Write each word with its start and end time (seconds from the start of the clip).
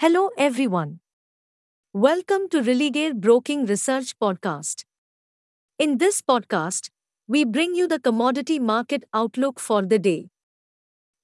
Hello, 0.00 0.30
everyone. 0.38 1.00
Welcome 1.92 2.48
to 2.50 2.62
Religare 2.62 3.14
Broking 3.14 3.66
Research 3.66 4.18
Podcast. 4.18 4.84
In 5.78 5.98
this 5.98 6.22
podcast, 6.22 6.90
we 7.28 7.44
bring 7.44 7.74
you 7.74 7.86
the 7.86 8.00
commodity 8.00 8.58
market 8.58 9.04
outlook 9.12 9.60
for 9.60 9.82
the 9.82 9.98
day. 9.98 10.30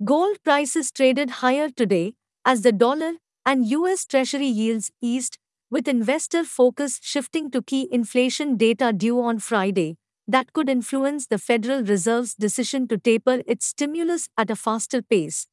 Gold 0.04 0.42
prices 0.44 0.90
traded 0.90 1.30
higher 1.42 1.70
today 1.70 2.14
as 2.44 2.62
the 2.62 2.72
dollar 2.72 3.14
and 3.46 3.66
US 3.66 4.04
Treasury 4.04 4.46
yields 4.46 4.90
eased, 5.00 5.38
with 5.70 5.88
investor 5.88 6.44
focus 6.44 7.00
shifting 7.02 7.50
to 7.52 7.62
key 7.62 7.88
inflation 7.90 8.56
data 8.56 8.92
due 8.92 9.22
on 9.22 9.38
Friday 9.38 9.96
that 10.28 10.52
could 10.52 10.68
influence 10.68 11.28
the 11.28 11.38
Federal 11.38 11.82
Reserve's 11.82 12.34
decision 12.34 12.88
to 12.88 12.98
taper 12.98 13.42
its 13.46 13.66
stimulus 13.66 14.28
at 14.36 14.50
a 14.50 14.56
faster 14.56 15.00
pace. 15.00 15.46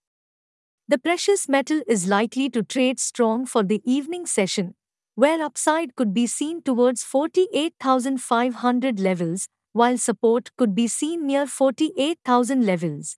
The 0.87 0.97
precious 0.97 1.47
metal 1.47 1.81
is 1.87 2.09
likely 2.09 2.49
to 2.49 2.61
trade 2.61 2.99
strong 2.99 3.45
for 3.45 3.63
the 3.63 3.81
evening 3.85 4.25
session, 4.25 4.75
where 5.15 5.41
upside 5.41 5.95
could 5.95 6.13
be 6.13 6.27
seen 6.27 6.61
towards 6.61 7.03
48,500 7.03 8.99
levels, 8.99 9.47
while 9.71 9.97
support 9.97 10.51
could 10.57 10.75
be 10.75 10.87
seen 10.87 11.25
near 11.25 11.47
48,000 11.47 12.65
levels. 12.65 13.17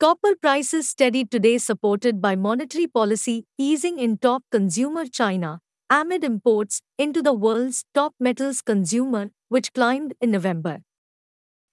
Copper 0.00 0.34
prices 0.34 0.88
steadied 0.88 1.30
today, 1.30 1.58
supported 1.58 2.22
by 2.22 2.36
monetary 2.36 2.86
policy 2.86 3.44
easing 3.58 3.98
in 3.98 4.16
top 4.16 4.42
consumer 4.50 5.04
China, 5.06 5.60
amid 5.90 6.24
imports 6.24 6.80
into 6.98 7.20
the 7.20 7.34
world's 7.34 7.84
top 7.94 8.14
metals 8.18 8.62
consumer, 8.62 9.30
which 9.48 9.74
climbed 9.74 10.14
in 10.22 10.30
November. 10.30 10.80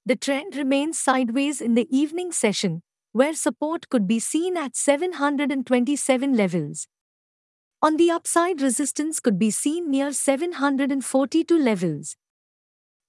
The 0.06 0.18
trend 0.18 0.58
remains 0.58 1.00
sideways 1.00 1.62
in 1.62 1.76
the 1.76 1.88
evening 1.90 2.34
session, 2.34 2.84
where 3.12 3.34
support 3.34 3.90
could 3.90 4.08
be 4.08 4.20
seen 4.20 4.58
at 4.58 4.76
727 4.76 6.36
levels. 6.36 6.88
On 7.82 7.98
the 7.98 8.12
upside, 8.12 8.62
resistance 8.62 9.20
could 9.20 9.40
be 9.40 9.52
seen 9.52 9.90
near 9.90 10.12
742 10.12 11.58
levels. 11.58 12.18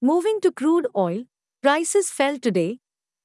Moving 0.00 0.40
to 0.42 0.52
crude 0.52 0.86
oil, 0.96 1.24
prices 1.62 2.10
fell 2.10 2.38
today, 2.38 2.78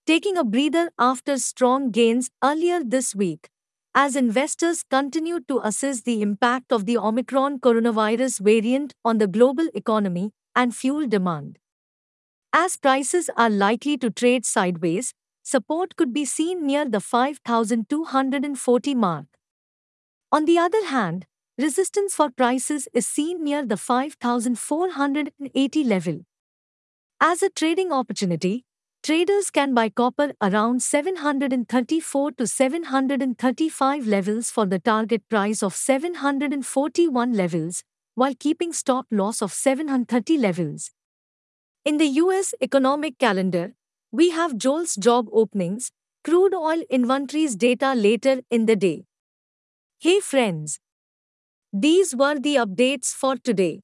taking 0.05 0.38
a 0.38 0.44
breather 0.44 0.91
after 1.00 1.38
strong 1.38 1.91
gains 1.91 2.30
earlier 2.44 2.83
this 2.83 3.16
week, 3.16 3.50
as 3.94 4.16
investors 4.16 4.83
continued 4.83 5.47
to 5.47 5.61
assess 5.63 6.02
the 6.02 6.22
impact 6.22 6.73
of 6.73 6.85
the 6.85 6.97
Omicron 6.97 7.59
coronavirus 7.59 8.41
variant 8.41 8.94
on 9.05 9.19
the 9.19 9.28
global 9.28 9.67
economy 9.73 10.31
and 10.55 10.75
fuel 10.75 11.07
demand. 11.07 11.59
As 12.52 12.75
prices 12.78 13.30
are 13.38 13.50
likely 13.50 13.97
to 13.97 14.09
trade 14.09 14.45
sideways, 14.45 15.13
support 15.45 15.95
could 15.95 16.11
be 16.11 16.25
seen 16.25 16.65
near 16.65 16.89
the 16.89 16.99
5240 16.99 18.95
mark. 18.95 19.25
On 20.31 20.45
the 20.45 20.57
other 20.57 20.88
hand, 20.88 21.27
resistance 21.59 22.15
for 22.15 22.31
prices 22.31 22.88
is 22.93 23.05
seen 23.05 23.43
near 23.43 23.63
the 23.63 23.77
5480 23.77 25.83
level. 25.83 26.21
As 27.21 27.43
a 27.43 27.49
trading 27.49 27.91
opportunity, 27.91 28.66
traders 29.03 29.51
can 29.51 29.75
buy 29.75 29.89
copper 29.89 30.33
around 30.41 30.81
734 30.81 32.31
to 32.31 32.47
735 32.47 34.07
levels 34.07 34.49
for 34.49 34.66
the 34.66 34.79
target 34.79 35.29
price 35.29 35.61
of 35.61 35.75
741 35.75 37.33
levels, 37.33 37.83
while 38.16 38.33
keeping 38.33 38.73
stop 38.73 39.05
loss 39.11 39.43
of 39.43 39.53
730 39.53 40.39
levels. 40.39 40.89
In 41.85 41.97
the 41.97 42.07
US 42.23 42.55
economic 42.61 43.19
calendar, 43.19 43.75
we 44.11 44.30
have 44.31 44.58
JOLTS 44.58 44.95
job 44.95 45.28
openings, 45.31 45.92
crude 46.23 46.53
oil 46.53 46.84
inventories 46.89 47.56
data 47.56 47.94
later 47.94 48.42
in 48.50 48.66
the 48.66 48.75
day. 48.75 49.06
Hey 50.00 50.20
friends! 50.20 50.80
These 51.73 52.16
were 52.16 52.39
the 52.39 52.56
updates 52.56 53.14
for 53.14 53.36
today. 53.38 53.81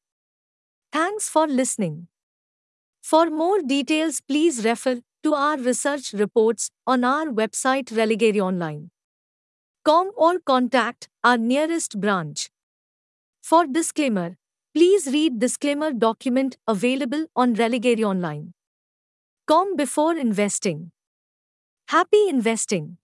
Thanks 0.92 1.30
for 1.30 1.48
listening. 1.48 2.08
For 3.02 3.30
more 3.30 3.62
details, 3.62 4.22
please 4.22 4.66
refer 4.66 5.02
to 5.24 5.34
our 5.34 5.58
research 5.58 6.14
reports 6.14 6.72
on 6.88 7.04
our 7.04 7.26
website 7.28 7.86
ReligareOnline.com 7.92 8.90
or 10.16 10.40
contact 10.40 11.10
our 11.24 11.38
nearest 11.38 12.00
branch. 12.00 12.50
For 13.42 13.66
disclaimer, 13.68 14.38
please 14.74 15.08
read 15.08 15.40
disclaimer 15.40 15.92
document 15.94 16.58
available 16.68 17.26
on 17.36 17.56
Religare 17.56 18.04
Online. 18.04 18.54
Com 19.52 19.76
before 19.76 20.16
investing. 20.16 20.92
Happy 21.90 22.30
investing! 22.30 23.01